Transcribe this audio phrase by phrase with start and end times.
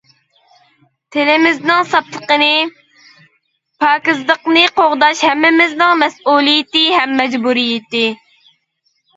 [1.15, 2.47] تىلىمىزنىڭ ساپلىقىنى،
[3.85, 8.05] پاكىزلىقىنى قوغداش ھەممىمىزنىڭ مەسئۇلىيىتى ھەم مەجبۇرىيىتى.